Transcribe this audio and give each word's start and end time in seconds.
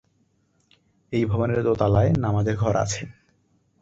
এই 1.11 1.23
ভবনের 1.25 1.59
দোতলায় 1.63 2.11
নামাজের 2.17 2.55
ঘর 2.55 2.73
আছে। 2.75 3.01